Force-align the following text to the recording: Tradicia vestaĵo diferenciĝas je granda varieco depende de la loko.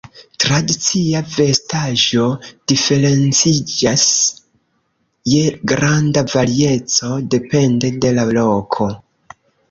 Tradicia 0.43 1.19
vestaĵo 1.33 2.23
diferenciĝas 2.71 4.05
je 5.33 5.43
granda 5.73 6.23
varieco 6.37 7.11
depende 7.35 7.93
de 8.07 8.11
la 8.17 8.25
loko. 8.39 8.89